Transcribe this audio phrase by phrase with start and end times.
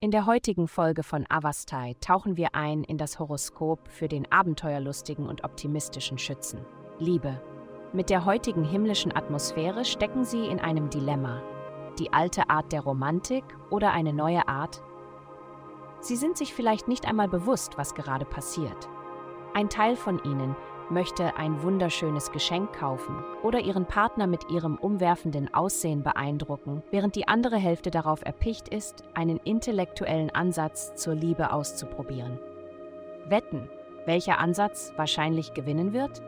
[0.00, 5.28] In der heutigen Folge von Avastai tauchen wir ein in das Horoskop für den abenteuerlustigen
[5.28, 6.66] und optimistischen Schützen.
[6.98, 7.40] Liebe.
[7.92, 11.40] Mit der heutigen himmlischen Atmosphäre stecken Sie in einem Dilemma.
[11.98, 14.82] Die alte Art der Romantik oder eine neue Art?
[16.00, 18.88] Sie sind sich vielleicht nicht einmal bewusst, was gerade passiert.
[19.54, 20.56] Ein Teil von Ihnen
[20.92, 27.26] möchte ein wunderschönes Geschenk kaufen oder ihren Partner mit ihrem umwerfenden Aussehen beeindrucken, während die
[27.26, 32.38] andere Hälfte darauf erpicht ist, einen intellektuellen Ansatz zur Liebe auszuprobieren.
[33.28, 33.68] Wetten,
[34.06, 36.22] welcher Ansatz wahrscheinlich gewinnen wird?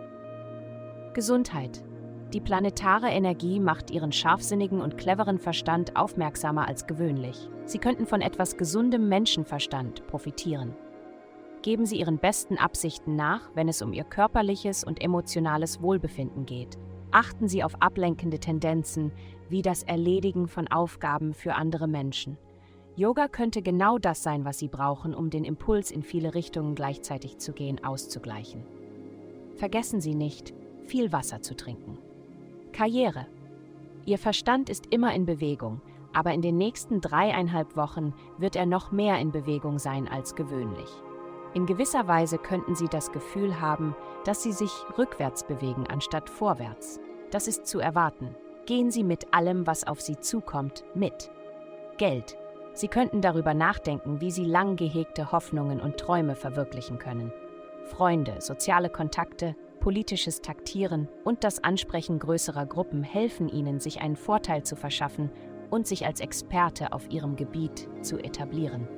[1.12, 1.84] Gesundheit.
[2.32, 7.48] Die planetare Energie macht ihren scharfsinnigen und cleveren Verstand aufmerksamer als gewöhnlich.
[7.64, 10.74] Sie könnten von etwas gesundem Menschenverstand profitieren.
[11.64, 16.76] Geben Sie Ihren besten Absichten nach, wenn es um Ihr körperliches und emotionales Wohlbefinden geht.
[17.10, 19.12] Achten Sie auf ablenkende Tendenzen
[19.48, 22.36] wie das Erledigen von Aufgaben für andere Menschen.
[22.96, 27.38] Yoga könnte genau das sein, was Sie brauchen, um den Impuls in viele Richtungen gleichzeitig
[27.38, 28.62] zu gehen auszugleichen.
[29.54, 30.52] Vergessen Sie nicht,
[30.84, 31.96] viel Wasser zu trinken.
[32.72, 33.26] Karriere.
[34.04, 35.80] Ihr Verstand ist immer in Bewegung,
[36.12, 40.90] aber in den nächsten dreieinhalb Wochen wird er noch mehr in Bewegung sein als gewöhnlich.
[41.54, 46.98] In gewisser Weise könnten Sie das Gefühl haben, dass Sie sich rückwärts bewegen anstatt vorwärts.
[47.30, 48.34] Das ist zu erwarten.
[48.66, 51.30] Gehen Sie mit allem, was auf Sie zukommt, mit.
[51.96, 52.36] Geld.
[52.72, 57.32] Sie könnten darüber nachdenken, wie Sie lang gehegte Hoffnungen und Träume verwirklichen können.
[57.84, 64.64] Freunde, soziale Kontakte, politisches Taktieren und das Ansprechen größerer Gruppen helfen Ihnen, sich einen Vorteil
[64.64, 65.30] zu verschaffen
[65.70, 68.88] und sich als Experte auf Ihrem Gebiet zu etablieren.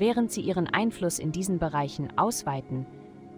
[0.00, 2.86] Während sie ihren Einfluss in diesen Bereichen ausweiten,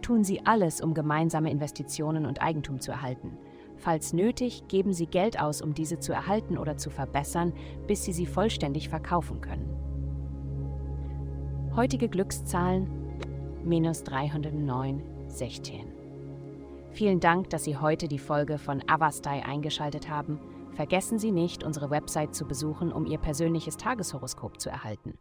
[0.00, 3.36] tun sie alles, um gemeinsame Investitionen und Eigentum zu erhalten.
[3.78, 7.52] Falls nötig, geben sie Geld aus, um diese zu erhalten oder zu verbessern,
[7.88, 9.68] bis sie sie vollständig verkaufen können.
[11.74, 12.86] Heutige Glückszahlen
[13.64, 15.80] minus 309, 16.
[16.92, 20.38] Vielen Dank, dass Sie heute die Folge von Avastai eingeschaltet haben.
[20.74, 25.14] Vergessen Sie nicht, unsere Website zu besuchen, um Ihr persönliches Tageshoroskop zu erhalten.